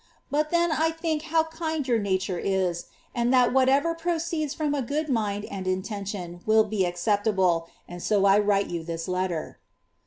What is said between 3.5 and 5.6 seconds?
whatever proceeds from a gaoil mind